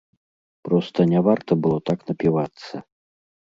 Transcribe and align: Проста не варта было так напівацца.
Проста 0.67 1.05
не 1.11 1.21
варта 1.29 1.59
было 1.67 1.77
так 1.93 1.99
напівацца. 2.11 2.87